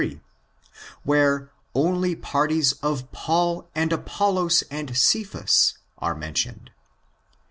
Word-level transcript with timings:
22 0.03 0.09
28, 0.15 0.29
where 1.03 1.51
only 1.75 2.15
parties 2.15 2.73
of 2.81 3.11
Paul, 3.11 3.69
Apollos, 3.75 4.63
and 4.71 4.97
Cephas 4.97 5.75
are 5.99 6.15
mentioned. 6.15 6.71